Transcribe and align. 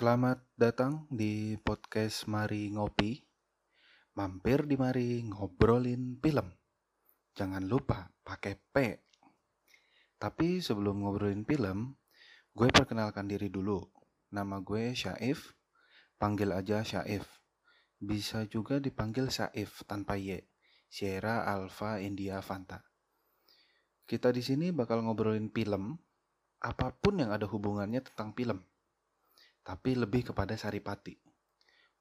Selamat 0.00 0.40
datang 0.56 1.04
di 1.12 1.60
podcast 1.60 2.24
Mari 2.24 2.72
Ngopi. 2.72 3.20
Mampir 4.16 4.64
di 4.64 4.72
Mari 4.72 5.20
ngobrolin 5.28 6.16
film. 6.16 6.56
Jangan 7.36 7.68
lupa 7.68 8.08
pakai 8.24 8.56
P. 8.56 8.96
Tapi 10.16 10.64
sebelum 10.64 11.04
ngobrolin 11.04 11.44
film, 11.44 12.00
gue 12.56 12.72
perkenalkan 12.72 13.28
diri 13.28 13.52
dulu. 13.52 13.84
Nama 14.32 14.64
gue 14.64 14.96
Syaif, 14.96 15.52
panggil 16.16 16.48
aja 16.56 16.80
Syaif. 16.80 17.28
Bisa 18.00 18.48
juga 18.48 18.80
dipanggil 18.80 19.28
Saif 19.28 19.84
tanpa 19.84 20.16
Y. 20.16 20.40
Sierra 20.88 21.44
Alpha 21.44 22.00
India 22.00 22.40
Fanta. 22.40 22.80
Kita 24.08 24.32
di 24.32 24.40
sini 24.40 24.72
bakal 24.72 25.04
ngobrolin 25.04 25.52
film, 25.52 25.92
apa 26.64 26.88
pun 26.96 27.20
yang 27.20 27.36
ada 27.36 27.44
hubungannya 27.44 28.00
tentang 28.00 28.32
film 28.32 28.64
tapi 29.70 29.94
lebih 29.94 30.34
kepada 30.34 30.58
Saripati. 30.58 31.14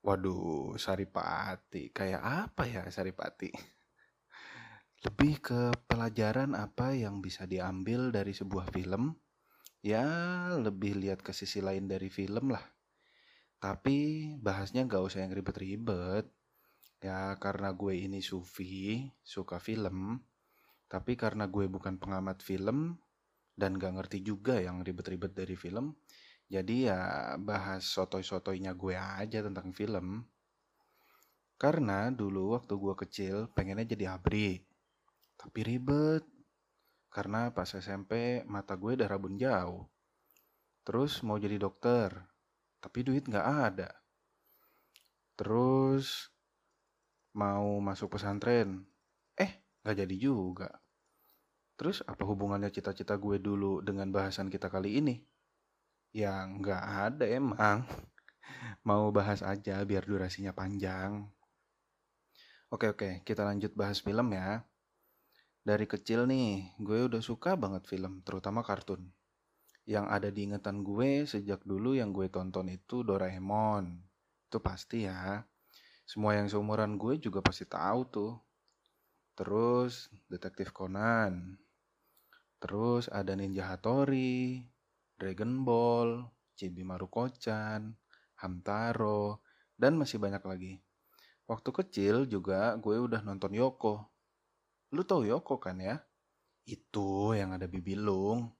Waduh, 0.01 0.73
Saripati. 0.81 1.93
Kayak 1.93 2.49
apa 2.49 2.65
ya 2.65 2.81
Saripati? 2.89 3.53
Lebih 5.05 5.37
ke 5.37 5.61
pelajaran 5.85 6.57
apa 6.57 6.97
yang 6.97 7.21
bisa 7.21 7.45
diambil 7.45 8.09
dari 8.09 8.33
sebuah 8.33 8.73
film. 8.73 9.13
Ya, 9.85 10.03
lebih 10.59 10.99
lihat 10.99 11.23
ke 11.23 11.31
sisi 11.31 11.63
lain 11.63 11.87
dari 11.87 12.11
film 12.11 12.51
lah. 12.51 12.65
Tapi 13.63 14.27
bahasnya 14.43 14.83
gak 14.83 14.99
usah 14.99 15.23
yang 15.23 15.31
ribet-ribet. 15.31 16.27
Ya, 16.99 17.37
karena 17.39 17.71
gue 17.71 17.95
ini 17.95 18.19
sufi, 18.19 19.07
suka 19.23 19.63
film. 19.63 20.19
Tapi 20.91 21.15
karena 21.15 21.47
gue 21.47 21.69
bukan 21.71 21.95
pengamat 21.95 22.43
film, 22.43 22.99
dan 23.55 23.79
gak 23.79 23.95
ngerti 23.95 24.19
juga 24.19 24.59
yang 24.59 24.83
ribet-ribet 24.83 25.31
dari 25.31 25.55
film, 25.55 25.95
jadi 26.49 26.75
ya 26.89 27.01
bahas 27.37 27.85
sotoy-sotoynya 27.85 28.73
gue 28.73 28.97
aja 28.97 29.45
tentang 29.45 29.69
film. 29.69 30.25
Karena 31.61 32.09
dulu 32.09 32.57
waktu 32.57 32.73
gue 32.73 32.95
kecil 33.05 33.35
pengennya 33.53 33.93
jadi 33.93 34.17
abri. 34.17 34.65
Tapi 35.37 35.59
ribet. 35.61 36.25
Karena 37.13 37.53
pas 37.53 37.69
SMP 37.69 38.41
mata 38.49 38.73
gue 38.73 38.97
udah 38.97 39.05
rabun 39.05 39.37
jauh. 39.37 39.85
Terus 40.81 41.21
mau 41.21 41.37
jadi 41.37 41.61
dokter. 41.61 42.17
Tapi 42.81 42.99
duit 43.05 43.29
gak 43.29 43.45
ada. 43.45 43.93
Terus 45.37 46.33
mau 47.37 47.77
masuk 47.77 48.17
pesantren. 48.17 48.89
Eh, 49.37 49.61
gak 49.85 50.01
jadi 50.01 50.15
juga. 50.17 50.81
Terus 51.77 52.01
apa 52.09 52.25
hubungannya 52.25 52.73
cita-cita 52.73 53.21
gue 53.21 53.37
dulu 53.37 53.85
dengan 53.85 54.09
bahasan 54.09 54.49
kita 54.49 54.73
kali 54.73 54.97
ini? 54.97 55.28
Ya 56.09 56.41
nggak 56.41 56.83
ada 57.05 57.25
emang. 57.29 57.85
Mau 58.87 59.13
bahas 59.13 59.45
aja 59.45 59.77
biar 59.85 60.03
durasinya 60.09 60.49
panjang. 60.49 61.29
Oke 62.69 62.89
oke, 62.89 63.09
kita 63.25 63.45
lanjut 63.45 63.73
bahas 63.77 64.01
film 64.01 64.33
ya. 64.33 64.61
Dari 65.61 65.85
kecil 65.85 66.25
nih, 66.25 66.73
gue 66.81 67.05
udah 67.05 67.21
suka 67.21 67.53
banget 67.53 67.85
film, 67.85 68.25
terutama 68.25 68.65
kartun. 68.65 69.05
Yang 69.85 70.05
ada 70.09 70.29
di 70.33 70.49
ingatan 70.49 70.81
gue 70.81 71.25
sejak 71.29 71.61
dulu 71.65 71.93
yang 71.97 72.09
gue 72.09 72.29
tonton 72.29 72.69
itu 72.73 73.05
Doraemon. 73.05 74.01
Itu 74.49 74.61
pasti 74.65 75.05
ya. 75.05 75.45
Semua 76.09 76.37
yang 76.37 76.49
seumuran 76.49 76.97
gue 76.97 77.21
juga 77.21 77.41
pasti 77.45 77.69
tahu 77.69 78.01
tuh. 78.09 78.33
Terus 79.37 80.09
Detektif 80.25 80.73
Conan. 80.73 81.57
Terus 82.57 83.09
ada 83.09 83.33
Ninja 83.37 83.69
Hattori, 83.69 84.61
Dragon 85.19 85.67
Ball, 85.67 86.23
Chibi 86.55 86.87
Maruko-chan, 86.87 87.91
Hamtaro, 88.39 89.43
dan 89.75 89.99
masih 89.99 90.15
banyak 90.15 90.39
lagi. 90.47 90.73
Waktu 91.43 91.69
kecil 91.75 92.15
juga 92.31 92.79
gue 92.79 92.95
udah 92.95 93.19
nonton 93.19 93.51
Yoko. 93.51 94.07
Lu 94.95 95.03
tau 95.03 95.27
Yoko 95.27 95.59
kan 95.59 95.83
ya? 95.83 95.99
Itu 96.63 97.35
yang 97.35 97.51
ada 97.51 97.67
bibilung. 97.67 98.55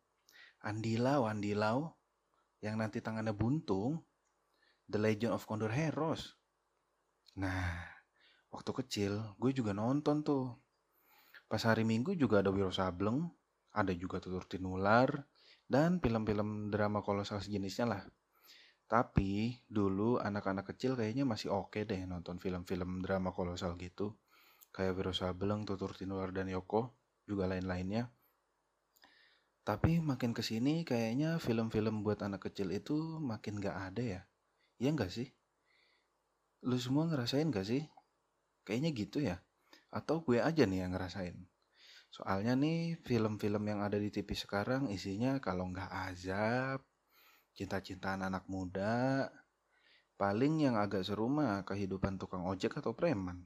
Andilau, 0.59 1.31
Andilau. 1.31 1.96
Yang 2.59 2.75
nanti 2.75 2.98
tangannya 3.00 3.31
buntung. 3.31 4.03
The 4.92 5.00
Legend 5.00 5.38
of 5.38 5.48
Condor 5.48 5.72
Heroes. 5.72 6.36
Nah, 7.40 7.88
waktu 8.52 8.74
kecil 8.84 9.38
gue 9.40 9.56
juga 9.56 9.72
nonton 9.72 10.25
tuh. 10.25 10.59
Pas 11.48 11.62
hari 11.64 11.86
Minggu 11.86 12.18
juga 12.18 12.42
ada 12.42 12.50
Wiro 12.50 12.74
Sableng, 12.74 13.25
ada 13.72 13.94
juga 13.94 14.18
Tutur 14.18 14.50
Tinular, 14.50 15.08
dan 15.69 16.02
film-film 16.02 16.74
drama 16.74 17.06
kolosal 17.06 17.40
sejenisnya 17.40 17.85
lah. 17.85 18.02
Tapi 18.90 19.53
dulu 19.69 20.18
anak-anak 20.18 20.74
kecil 20.74 20.97
kayaknya 20.97 21.22
masih 21.22 21.53
oke 21.53 21.78
okay 21.78 21.85
deh 21.85 22.09
nonton 22.09 22.41
film-film 22.41 23.06
drama 23.06 23.30
kolosal 23.30 23.78
gitu. 23.78 24.18
Kayak 24.74 24.97
Wiro 24.97 25.13
Sableng, 25.13 25.66
Tutur 25.69 25.94
Tinular, 25.94 26.34
dan 26.34 26.50
Yoko, 26.50 26.97
juga 27.30 27.46
lain-lainnya. 27.46 28.09
Tapi 29.62 30.02
makin 30.02 30.34
ke 30.34 30.41
sini 30.41 30.81
kayaknya 30.81 31.38
film-film 31.38 32.01
buat 32.01 32.18
anak 32.25 32.50
kecil 32.50 32.74
itu 32.74 33.22
makin 33.22 33.62
gak 33.62 33.94
ada 33.94 34.01
ya. 34.01 34.22
Iya 34.81 34.90
gak 34.97 35.13
sih? 35.13 35.30
Lu 36.66 36.81
semua 36.81 37.06
ngerasain 37.06 37.53
gak 37.53 37.69
sih? 37.69 37.86
Kayaknya 38.66 38.90
gitu 38.97 39.18
ya. 39.22 39.38
Atau 39.94 40.25
gue 40.25 40.41
aja 40.41 40.66
nih 40.66 40.81
yang 40.81 40.97
ngerasain. 40.97 41.38
Soalnya 42.09 42.58
nih 42.58 42.97
film-film 43.06 43.64
yang 43.70 43.86
ada 43.86 44.02
di 44.02 44.09
TV 44.09 44.34
sekarang 44.34 44.90
isinya 44.90 45.38
kalau 45.38 45.70
nggak 45.70 45.90
azab, 46.09 46.81
cinta-cintaan 47.53 48.25
anak 48.25 48.50
muda, 48.50 49.30
paling 50.18 50.66
yang 50.66 50.75
agak 50.75 51.06
seru 51.06 51.30
mah 51.30 51.62
kehidupan 51.64 52.18
tukang 52.18 52.44
ojek 52.50 52.81
atau 52.81 52.98
preman. 52.98 53.46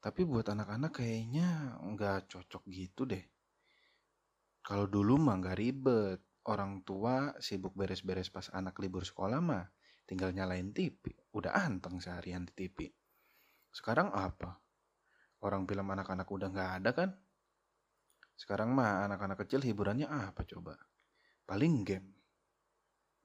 Tapi 0.00 0.24
buat 0.24 0.48
anak-anak 0.48 1.04
kayaknya 1.04 1.76
nggak 1.84 2.32
cocok 2.32 2.64
gitu 2.72 3.04
deh. 3.04 3.22
Kalau 4.64 4.88
dulu 4.88 5.20
mah 5.20 5.36
nggak 5.36 5.58
ribet, 5.60 6.20
orang 6.48 6.80
tua 6.88 7.36
sibuk 7.36 7.76
beres-beres 7.76 8.32
pas 8.32 8.48
anak 8.56 8.80
libur 8.80 9.04
sekolah 9.04 9.40
mah 9.44 9.68
tinggal 10.08 10.32
nyalain 10.32 10.72
TV, 10.72 11.12
udah 11.36 11.52
anteng 11.54 12.00
seharian 12.00 12.48
di 12.48 12.52
TV. 12.56 12.88
Sekarang 13.70 14.10
apa? 14.10 14.58
Orang 15.44 15.68
film 15.68 15.86
anak-anak 15.86 16.26
udah 16.26 16.48
nggak 16.50 16.70
ada 16.80 16.90
kan? 16.96 17.10
Sekarang 18.40 18.72
mah 18.72 19.04
anak-anak 19.04 19.44
kecil 19.44 19.60
hiburannya 19.60 20.08
apa 20.08 20.48
coba? 20.48 20.80
Paling 21.44 21.84
game. 21.84 22.08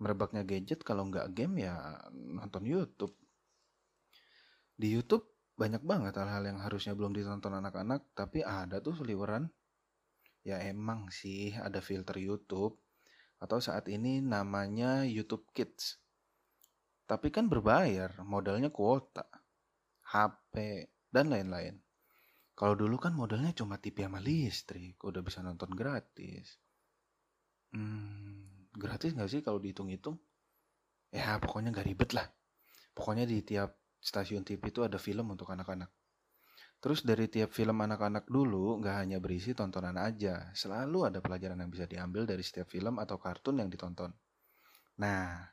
Merebaknya 0.03 0.43
gadget 0.43 0.83
kalau 0.83 1.07
nggak 1.07 1.31
game 1.31 1.63
ya 1.63 2.03
nonton 2.11 2.67
YouTube. 2.67 3.15
Di 4.75 4.91
YouTube 4.91 5.23
banyak 5.55 5.79
banget 5.87 6.19
hal-hal 6.19 6.43
yang 6.43 6.59
harusnya 6.59 6.91
belum 6.91 7.15
ditonton 7.15 7.55
anak-anak 7.55 8.11
tapi 8.11 8.43
ada 8.43 8.83
tuh 8.83 8.91
seliweran. 8.99 9.47
Ya 10.43 10.59
emang 10.67 11.07
sih 11.07 11.55
ada 11.55 11.79
filter 11.79 12.19
YouTube 12.19 12.75
atau 13.39 13.63
saat 13.63 13.87
ini 13.87 14.19
namanya 14.19 15.07
YouTube 15.07 15.47
Kids. 15.55 15.95
Tapi 17.07 17.31
kan 17.31 17.47
berbayar, 17.47 18.19
modalnya 18.25 18.67
kuota, 18.67 19.23
HP, 20.11 20.85
dan 21.07 21.31
lain-lain. 21.31 21.84
Kalau 22.55 22.71
dulu 22.79 22.95
kan 22.95 23.11
modalnya 23.11 23.51
cuma 23.51 23.75
TV 23.75 24.07
sama 24.07 24.23
listrik, 24.23 24.95
udah 25.03 25.19
bisa 25.19 25.43
nonton 25.43 25.75
gratis. 25.75 26.55
Hmm, 27.75 28.71
gratis 28.71 29.11
nggak 29.11 29.27
sih 29.27 29.41
kalau 29.43 29.59
dihitung-hitung? 29.59 30.15
Ya 31.11 31.35
pokoknya 31.35 31.75
nggak 31.75 31.87
ribet 31.91 32.11
lah. 32.15 32.31
Pokoknya 32.95 33.27
di 33.27 33.43
tiap 33.43 33.75
stasiun 33.99 34.47
TV 34.47 34.71
itu 34.71 34.87
ada 34.87 34.95
film 34.95 35.35
untuk 35.35 35.51
anak-anak. 35.51 35.91
Terus 36.79 37.03
dari 37.03 37.27
tiap 37.27 37.51
film 37.51 37.75
anak-anak 37.75 38.29
dulu 38.31 38.79
nggak 38.79 38.95
hanya 39.03 39.17
berisi 39.19 39.51
tontonan 39.51 39.99
aja, 39.99 40.47
selalu 40.55 41.11
ada 41.11 41.19
pelajaran 41.19 41.59
yang 41.59 41.71
bisa 41.73 41.89
diambil 41.91 42.23
dari 42.23 42.45
setiap 42.45 42.71
film 42.71 43.03
atau 43.03 43.19
kartun 43.19 43.59
yang 43.59 43.67
ditonton. 43.67 44.15
Nah, 45.03 45.43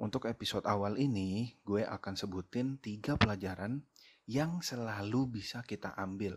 untuk 0.00 0.24
episode 0.30 0.64
awal 0.64 0.96
ini 0.96 1.58
gue 1.66 1.84
akan 1.84 2.14
sebutin 2.14 2.78
tiga 2.78 3.18
pelajaran 3.18 3.82
yang 4.28 4.60
selalu 4.60 5.40
bisa 5.40 5.64
kita 5.64 5.96
ambil 5.96 6.36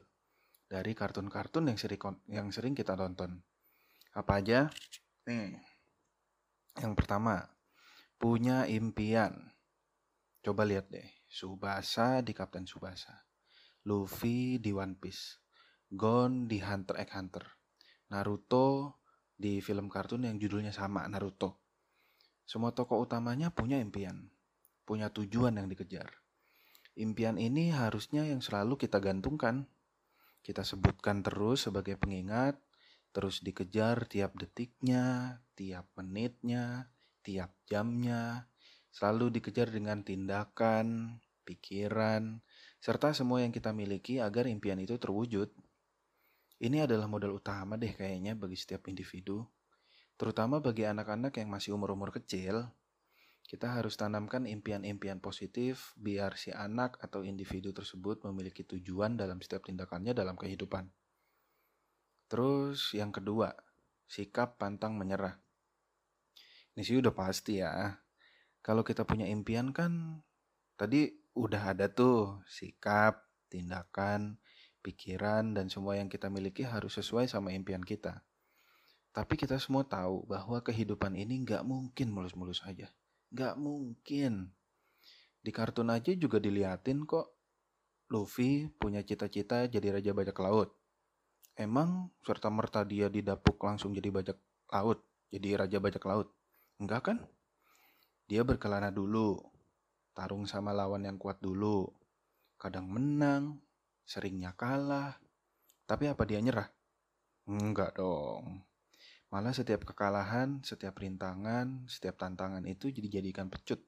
dari 0.72 0.96
kartun-kartun 0.96 1.68
yang 1.68 1.76
sering 1.76 2.00
yang 2.32 2.48
sering 2.56 2.72
kita 2.72 2.96
tonton. 2.96 3.44
Apa 4.16 4.40
aja? 4.40 4.72
Nih. 5.28 5.60
Yang 6.80 6.94
pertama, 6.96 7.52
punya 8.16 8.64
impian. 8.64 9.52
Coba 10.40 10.64
lihat 10.64 10.88
deh, 10.88 11.04
Subasa 11.28 12.24
di 12.24 12.32
Kapten 12.32 12.64
Subasa. 12.64 13.28
Luffy 13.84 14.56
di 14.64 14.72
One 14.72 14.96
Piece. 14.96 15.44
Gon 15.92 16.48
di 16.48 16.64
Hunter 16.64 16.96
x 16.96 17.12
Hunter. 17.12 17.44
Naruto 18.16 19.04
di 19.36 19.60
film 19.60 19.92
kartun 19.92 20.32
yang 20.32 20.40
judulnya 20.40 20.72
sama, 20.72 21.04
Naruto. 21.12 21.60
Semua 22.48 22.72
tokoh 22.72 23.04
utamanya 23.04 23.52
punya 23.52 23.76
impian, 23.84 24.32
punya 24.88 25.12
tujuan 25.12 25.60
yang 25.60 25.68
dikejar. 25.68 26.21
Impian 27.01 27.42
ini 27.42 27.74
harusnya 27.74 28.30
yang 28.30 28.45
selalu 28.45 28.77
kita 28.77 29.01
gantungkan. 29.01 29.65
Kita 30.45 30.62
sebutkan 30.62 31.25
terus 31.25 31.65
sebagai 31.65 31.98
pengingat, 31.98 32.62
terus 33.09 33.42
dikejar 33.42 34.06
tiap 34.06 34.38
detiknya, 34.38 35.42
tiap 35.57 35.89
menitnya, 35.98 36.94
tiap 37.25 37.57
jamnya, 37.65 38.45
selalu 38.94 39.33
dikejar 39.33 39.74
dengan 39.74 40.06
tindakan, 40.06 41.18
pikiran, 41.42 42.38
serta 42.77 43.18
semua 43.18 43.42
yang 43.42 43.50
kita 43.50 43.74
miliki 43.74 44.21
agar 44.21 44.45
impian 44.45 44.77
itu 44.77 45.01
terwujud. 45.01 45.50
Ini 46.62 46.86
adalah 46.86 47.09
modal 47.09 47.33
utama 47.33 47.81
deh 47.81 47.98
kayaknya 47.98 48.38
bagi 48.38 48.53
setiap 48.53 48.86
individu, 48.86 49.42
terutama 50.21 50.62
bagi 50.62 50.86
anak-anak 50.86 51.33
yang 51.42 51.50
masih 51.50 51.74
umur-umur 51.74 52.13
kecil. 52.13 52.69
Kita 53.46 53.78
harus 53.78 54.00
tanamkan 54.00 54.48
impian-impian 54.48 55.20
positif 55.20 55.92
biar 56.00 56.40
si 56.40 56.50
anak 56.56 56.98
atau 57.04 57.22
individu 57.22 57.76
tersebut 57.76 58.24
memiliki 58.26 58.64
tujuan 58.64 59.20
dalam 59.20 59.44
setiap 59.44 59.68
tindakannya 59.68 60.16
dalam 60.16 60.40
kehidupan. 60.40 60.88
Terus 62.32 62.96
yang 62.96 63.12
kedua, 63.12 63.52
sikap 64.08 64.56
pantang 64.56 64.96
menyerah. 64.96 65.36
Ini 66.72 66.82
sih 66.88 66.96
udah 67.04 67.12
pasti 67.12 67.60
ya. 67.60 68.00
Kalau 68.64 68.88
kita 68.88 69.04
punya 69.04 69.28
impian 69.28 69.76
kan 69.76 70.24
tadi 70.80 71.12
udah 71.36 71.76
ada 71.76 71.92
tuh 71.92 72.40
sikap, 72.48 73.28
tindakan, 73.52 74.40
pikiran, 74.80 75.52
dan 75.52 75.68
semua 75.68 76.00
yang 76.00 76.08
kita 76.08 76.32
miliki 76.32 76.64
harus 76.64 76.96
sesuai 76.96 77.28
sama 77.28 77.52
impian 77.52 77.84
kita. 77.84 78.24
Tapi 79.12 79.36
kita 79.36 79.60
semua 79.60 79.84
tahu 79.84 80.24
bahwa 80.24 80.64
kehidupan 80.64 81.20
ini 81.20 81.44
nggak 81.44 81.68
mungkin 81.68 82.16
mulus-mulus 82.16 82.64
aja. 82.64 82.88
Nggak 83.31 83.56
mungkin. 83.56 84.51
Di 85.42 85.50
kartun 85.56 85.89
aja 85.89 86.12
juga 86.13 86.38
diliatin 86.38 87.07
kok. 87.07 87.31
Luffy 88.12 88.68
punya 88.75 89.00
cita-cita 89.07 89.66
jadi 89.72 89.95
raja 89.95 90.12
bajak 90.12 90.36
laut. 90.44 90.75
Emang 91.56 92.12
serta 92.28 92.51
merta 92.51 92.83
dia 92.83 93.07
didapuk 93.07 93.56
langsung 93.63 93.95
jadi 93.95 94.12
bajak 94.12 94.36
laut, 94.72 95.04
jadi 95.31 95.63
raja 95.63 95.80
bajak 95.80 96.04
laut? 96.04 96.28
Enggak 96.80 97.01
kan? 97.12 97.18
Dia 98.28 98.44
berkelana 98.44 98.92
dulu, 98.92 99.39
tarung 100.12 100.44
sama 100.44 100.75
lawan 100.75 101.07
yang 101.07 101.16
kuat 101.16 101.39
dulu. 101.39 101.88
Kadang 102.60 102.92
menang, 102.92 103.63
seringnya 104.04 104.56
kalah. 104.56 105.19
Tapi 105.88 106.07
apa 106.07 106.24
dia 106.24 106.39
nyerah? 106.39 106.72
Enggak 107.48 108.00
dong. 108.00 108.63
Malah 109.31 109.56
setiap 109.56 109.88
kekalahan, 109.88 110.60
setiap 110.60 111.00
rintangan, 111.00 111.88
setiap 111.88 112.19
tantangan 112.19 112.68
itu 112.68 112.92
jadi 112.92 113.24
jadikan 113.24 113.48
pecut 113.48 113.80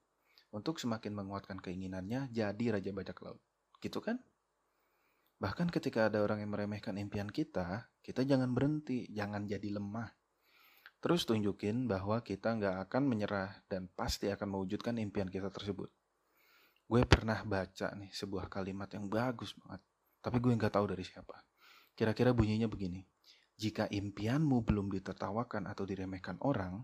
untuk 0.56 0.80
semakin 0.80 1.12
menguatkan 1.12 1.60
keinginannya 1.60 2.32
jadi 2.32 2.80
Raja 2.80 2.90
Bajak 2.96 3.20
Laut. 3.20 3.44
Gitu 3.76 4.00
kan? 4.00 4.16
Bahkan 5.44 5.68
ketika 5.68 6.08
ada 6.08 6.24
orang 6.24 6.40
yang 6.40 6.48
meremehkan 6.48 6.96
impian 6.96 7.28
kita, 7.28 7.92
kita 8.00 8.24
jangan 8.24 8.56
berhenti, 8.56 9.04
jangan 9.12 9.44
jadi 9.44 9.76
lemah. 9.76 10.08
Terus 11.04 11.28
tunjukin 11.28 11.84
bahwa 11.84 12.24
kita 12.24 12.56
nggak 12.56 12.88
akan 12.88 13.02
menyerah 13.04 13.52
dan 13.68 13.92
pasti 13.92 14.32
akan 14.32 14.56
mewujudkan 14.56 14.96
impian 14.96 15.28
kita 15.28 15.52
tersebut. 15.52 15.92
Gue 16.88 17.04
pernah 17.04 17.44
baca 17.44 17.92
nih 17.92 18.08
sebuah 18.16 18.48
kalimat 18.48 18.88
yang 18.96 19.04
bagus 19.12 19.52
banget, 19.60 19.84
tapi 20.24 20.40
gue 20.40 20.56
nggak 20.56 20.72
tahu 20.72 20.88
dari 20.88 21.04
siapa. 21.04 21.44
Kira-kira 21.92 22.32
bunyinya 22.32 22.64
begini. 22.64 23.04
Jika 23.54 23.86
impianmu 23.86 24.66
belum 24.66 24.90
ditertawakan 24.90 25.70
atau 25.70 25.86
diremehkan 25.86 26.42
orang, 26.42 26.82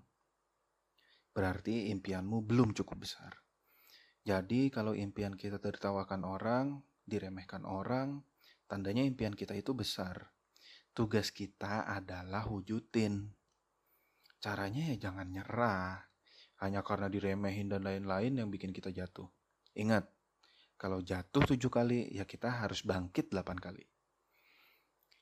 berarti 1.34 1.90
impianmu 1.90 2.46
belum 2.46 2.74
cukup 2.74 3.02
besar. 3.02 3.32
Jadi 4.22 4.70
kalau 4.70 4.94
impian 4.94 5.34
kita 5.34 5.58
tertawakan 5.58 6.22
orang, 6.22 6.66
diremehkan 7.08 7.66
orang, 7.66 8.22
tandanya 8.70 9.02
impian 9.02 9.34
kita 9.34 9.56
itu 9.56 9.74
besar. 9.74 10.30
Tugas 10.94 11.34
kita 11.34 11.88
adalah 11.88 12.46
wujudin. 12.46 13.30
Caranya 14.38 14.94
ya 14.94 15.10
jangan 15.10 15.26
nyerah. 15.26 16.06
Hanya 16.60 16.84
karena 16.84 17.08
diremehin 17.08 17.72
dan 17.72 17.82
lain-lain 17.82 18.36
yang 18.36 18.52
bikin 18.52 18.70
kita 18.70 18.92
jatuh. 18.92 19.26
Ingat, 19.72 20.04
kalau 20.76 21.00
jatuh 21.00 21.44
tujuh 21.44 21.72
kali, 21.72 22.12
ya 22.12 22.28
kita 22.28 22.52
harus 22.52 22.84
bangkit 22.84 23.32
delapan 23.32 23.56
kali. 23.56 23.84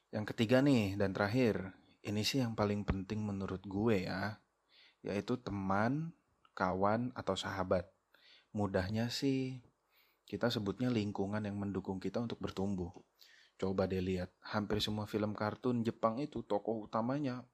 Yang 0.08 0.24
ketiga 0.34 0.64
nih, 0.64 0.96
dan 0.96 1.12
terakhir, 1.12 1.76
ini 2.00 2.24
sih 2.24 2.40
yang 2.40 2.56
paling 2.56 2.84
penting 2.88 3.20
menurut 3.20 3.60
gue 3.68 4.08
ya, 4.08 4.40
yaitu 5.04 5.36
teman, 5.36 6.16
kawan, 6.56 7.12
atau 7.12 7.36
sahabat. 7.36 7.84
Mudahnya 8.56 9.12
sih, 9.12 9.60
kita 10.24 10.48
sebutnya 10.48 10.88
lingkungan 10.88 11.44
yang 11.44 11.60
mendukung 11.60 12.00
kita 12.00 12.24
untuk 12.24 12.40
bertumbuh. 12.40 12.90
Coba 13.60 13.84
deh 13.84 14.00
lihat, 14.00 14.32
hampir 14.48 14.80
semua 14.80 15.04
film 15.04 15.36
kartun 15.36 15.84
Jepang 15.84 16.16
itu 16.22 16.40
tokoh 16.46 16.88
utamanya 16.88 17.44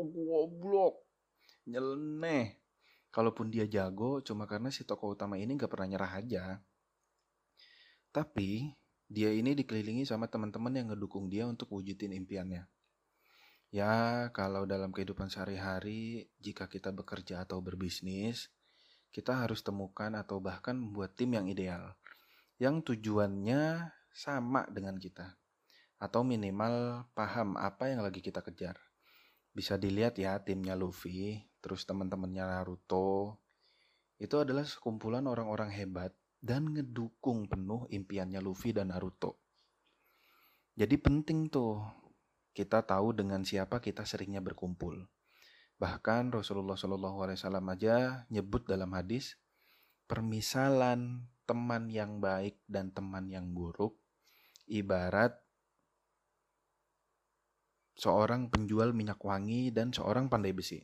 goblok, 0.00 1.04
nyeleneh. 1.68 2.58
Kalaupun 3.12 3.52
dia 3.52 3.68
jago, 3.68 4.24
cuma 4.24 4.48
karena 4.48 4.72
si 4.72 4.88
tokoh 4.88 5.12
utama 5.12 5.36
ini 5.36 5.52
gak 5.60 5.68
pernah 5.68 5.88
nyerah 5.92 6.12
aja. 6.16 6.44
Tapi, 8.08 8.72
dia 9.12 9.28
ini 9.28 9.52
dikelilingi 9.52 10.08
sama 10.08 10.24
teman-teman 10.24 10.72
yang 10.72 10.86
ngedukung 10.88 11.28
dia 11.28 11.44
untuk 11.44 11.68
wujudin 11.68 12.16
impiannya. 12.16 12.64
Ya, 13.68 14.28
kalau 14.32 14.64
dalam 14.64 14.88
kehidupan 14.88 15.28
sehari-hari, 15.28 16.32
jika 16.40 16.64
kita 16.64 16.92
bekerja 16.92 17.44
atau 17.44 17.60
berbisnis, 17.60 18.48
kita 19.12 19.36
harus 19.36 19.60
temukan 19.60 20.16
atau 20.16 20.40
bahkan 20.40 20.72
membuat 20.72 21.12
tim 21.12 21.36
yang 21.36 21.44
ideal, 21.44 21.92
yang 22.56 22.80
tujuannya 22.80 23.92
sama 24.12 24.64
dengan 24.72 24.96
kita, 24.96 25.36
atau 26.00 26.24
minimal 26.24 27.04
paham 27.12 27.60
apa 27.60 27.92
yang 27.92 28.00
lagi 28.00 28.24
kita 28.24 28.40
kejar. 28.40 28.80
Bisa 29.52 29.76
dilihat 29.76 30.16
ya 30.16 30.40
timnya 30.40 30.72
Luffy, 30.72 31.44
terus 31.60 31.84
teman-temannya 31.84 32.48
Naruto. 32.48 33.40
Itu 34.16 34.40
adalah 34.40 34.64
sekumpulan 34.64 35.28
orang-orang 35.28 35.68
hebat 35.68 36.16
dan 36.42 36.74
ngedukung 36.74 37.46
penuh 37.46 37.86
impiannya 37.86 38.42
Luffy 38.42 38.74
dan 38.74 38.90
Naruto. 38.90 39.38
Jadi 40.74 40.98
penting 40.98 41.46
tuh 41.46 41.78
kita 42.50 42.82
tahu 42.82 43.14
dengan 43.14 43.46
siapa 43.46 43.78
kita 43.78 44.02
seringnya 44.02 44.42
berkumpul. 44.42 45.06
Bahkan 45.78 46.34
Rasulullah 46.34 46.74
Shallallahu 46.74 47.18
Alaihi 47.22 47.38
Wasallam 47.38 47.66
aja 47.70 47.96
nyebut 48.28 48.66
dalam 48.66 48.90
hadis 48.92 49.38
permisalan 50.10 51.30
teman 51.46 51.88
yang 51.88 52.18
baik 52.18 52.58
dan 52.66 52.90
teman 52.90 53.30
yang 53.30 53.54
buruk 53.54 53.96
ibarat 54.66 55.38
seorang 57.96 58.50
penjual 58.50 58.90
minyak 58.90 59.20
wangi 59.22 59.70
dan 59.70 59.94
seorang 59.94 60.26
pandai 60.26 60.52
besi. 60.52 60.82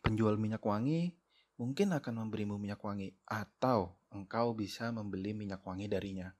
Penjual 0.00 0.40
minyak 0.40 0.64
wangi 0.64 1.19
mungkin 1.60 1.92
akan 1.92 2.24
memberimu 2.24 2.56
minyak 2.56 2.80
wangi 2.80 3.12
atau 3.28 4.00
engkau 4.08 4.56
bisa 4.56 4.88
membeli 4.88 5.36
minyak 5.36 5.60
wangi 5.60 5.92
darinya. 5.92 6.32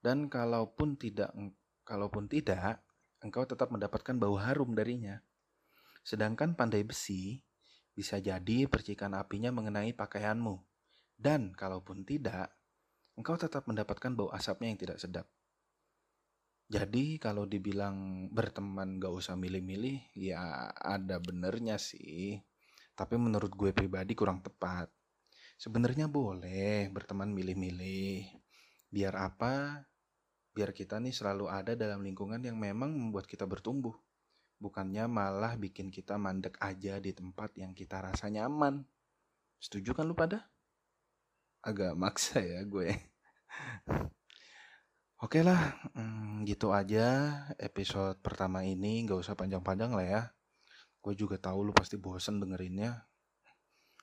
Dan 0.00 0.32
kalaupun 0.32 0.96
tidak 0.96 1.36
kalaupun 1.84 2.24
tidak, 2.24 2.80
engkau 3.20 3.44
tetap 3.44 3.68
mendapatkan 3.68 4.16
bau 4.16 4.40
harum 4.40 4.72
darinya. 4.72 5.20
Sedangkan 6.00 6.56
pandai 6.56 6.88
besi 6.88 7.44
bisa 7.92 8.16
jadi 8.16 8.64
percikan 8.64 9.12
apinya 9.12 9.52
mengenai 9.52 9.92
pakaianmu. 9.92 10.56
Dan 11.20 11.52
kalaupun 11.52 12.08
tidak, 12.08 12.48
engkau 13.20 13.36
tetap 13.36 13.68
mendapatkan 13.68 14.16
bau 14.16 14.32
asapnya 14.32 14.72
yang 14.72 14.80
tidak 14.80 14.96
sedap. 14.96 15.28
Jadi 16.70 17.20
kalau 17.20 17.44
dibilang 17.44 18.30
berteman 18.32 18.96
gak 18.96 19.12
usah 19.12 19.36
milih-milih, 19.36 20.16
ya 20.16 20.72
ada 20.72 21.20
benernya 21.20 21.76
sih. 21.76 22.40
Tapi 23.00 23.16
menurut 23.16 23.48
gue 23.56 23.72
pribadi 23.72 24.12
kurang 24.12 24.44
tepat. 24.44 24.92
Sebenarnya 25.56 26.04
boleh 26.04 26.92
berteman 26.92 27.32
milih-milih. 27.32 28.28
Biar 28.92 29.16
apa? 29.16 29.88
Biar 30.52 30.76
kita 30.76 31.00
nih 31.00 31.16
selalu 31.16 31.48
ada 31.48 31.72
dalam 31.72 32.04
lingkungan 32.04 32.44
yang 32.44 32.60
memang 32.60 32.92
membuat 32.92 33.24
kita 33.24 33.48
bertumbuh. 33.48 33.96
Bukannya 34.60 35.08
malah 35.08 35.56
bikin 35.56 35.88
kita 35.88 36.20
mandek 36.20 36.60
aja 36.60 37.00
di 37.00 37.16
tempat 37.16 37.56
yang 37.56 37.72
kita 37.72 38.04
rasa 38.04 38.28
nyaman. 38.28 38.84
Setuju 39.56 39.96
kan 39.96 40.04
lu 40.04 40.12
pada? 40.12 40.52
Agak 41.64 41.96
maksa 41.96 42.44
ya 42.44 42.60
gue. 42.68 42.92
Oke 45.24 45.40
lah, 45.40 45.72
hmm, 45.96 46.44
gitu 46.44 46.76
aja 46.76 47.32
episode 47.56 48.20
pertama 48.20 48.60
ini. 48.60 49.08
Gak 49.08 49.24
usah 49.24 49.40
panjang-panjang 49.40 49.96
lah 49.96 50.04
ya. 50.04 50.22
Gue 51.00 51.16
juga 51.16 51.40
tahu 51.40 51.68
lu 51.68 51.72
pasti 51.72 51.96
bosen 51.96 52.38
dengerinnya. 52.40 53.08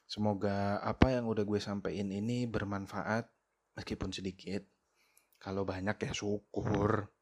Semoga 0.09 0.81
apa 0.81 1.13
yang 1.13 1.29
udah 1.29 1.45
gue 1.45 1.61
sampein 1.61 2.09
ini 2.09 2.49
bermanfaat 2.49 3.29
meskipun 3.77 4.09
sedikit. 4.13 4.65
Kalau 5.37 5.63
banyak 5.63 5.97
ya 6.01 6.11
syukur. 6.13 7.13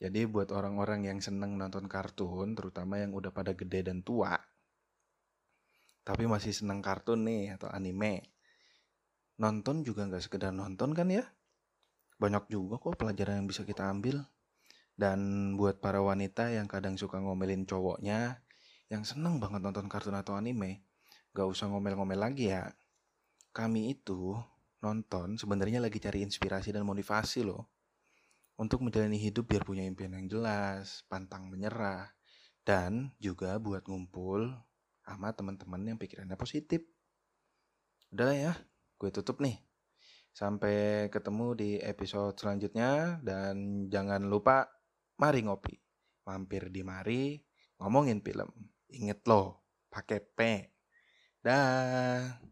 Jadi 0.00 0.24
buat 0.24 0.48
orang-orang 0.56 1.04
yang 1.04 1.20
seneng 1.20 1.60
nonton 1.60 1.84
kartun, 1.84 2.56
terutama 2.56 2.96
yang 2.96 3.12
udah 3.12 3.36
pada 3.36 3.52
gede 3.52 3.84
dan 3.84 4.00
tua, 4.00 4.32
tapi 6.00 6.24
masih 6.24 6.56
seneng 6.56 6.80
kartun 6.80 7.28
nih 7.28 7.60
atau 7.60 7.68
anime, 7.68 8.24
nonton 9.36 9.84
juga 9.84 10.08
nggak 10.08 10.24
sekedar 10.24 10.56
nonton 10.56 10.96
kan 10.96 11.12
ya? 11.12 11.28
banyak 12.20 12.52
juga 12.52 12.76
kok 12.76 13.00
pelajaran 13.00 13.42
yang 13.42 13.48
bisa 13.48 13.64
kita 13.64 13.88
ambil. 13.88 14.20
Dan 14.92 15.52
buat 15.56 15.80
para 15.80 16.04
wanita 16.04 16.52
yang 16.52 16.68
kadang 16.68 17.00
suka 17.00 17.16
ngomelin 17.16 17.64
cowoknya, 17.64 18.44
yang 18.90 19.06
seneng 19.06 19.38
banget 19.38 19.62
nonton 19.62 19.86
kartun 19.86 20.18
atau 20.18 20.34
anime, 20.34 20.82
gak 21.30 21.46
usah 21.46 21.70
ngomel-ngomel 21.70 22.18
lagi 22.18 22.50
ya. 22.50 22.74
kami 23.50 23.98
itu 23.98 24.38
nonton 24.78 25.34
sebenarnya 25.34 25.82
lagi 25.82 25.98
cari 25.98 26.22
inspirasi 26.22 26.70
dan 26.70 26.86
motivasi 26.86 27.42
loh. 27.42 27.70
Untuk 28.60 28.84
menjalani 28.84 29.18
hidup 29.18 29.50
biar 29.50 29.66
punya 29.66 29.82
impian 29.82 30.14
yang 30.14 30.28
jelas, 30.30 31.02
pantang 31.10 31.50
menyerah, 31.50 32.14
dan 32.62 33.10
juga 33.18 33.56
buat 33.58 33.88
ngumpul 33.88 34.52
sama 35.02 35.34
teman-teman 35.34 35.82
yang 35.82 35.98
pikirannya 35.98 36.36
positif. 36.38 36.84
Udahlah 38.14 38.36
ya, 38.36 38.52
gue 39.00 39.10
tutup 39.10 39.42
nih. 39.42 39.58
Sampai 40.30 41.08
ketemu 41.10 41.58
di 41.58 41.70
episode 41.82 42.38
selanjutnya 42.38 43.18
dan 43.24 43.86
jangan 43.90 44.22
lupa 44.30 44.70
mari 45.18 45.42
ngopi. 45.42 45.74
Mampir 46.28 46.70
di 46.70 46.86
mari 46.86 47.40
ngomongin 47.80 48.22
film. 48.22 48.50
Ingat 48.90 49.20
loh, 49.30 49.62
pakai 49.92 50.18
P. 50.18 50.38
Dah. 51.44 52.49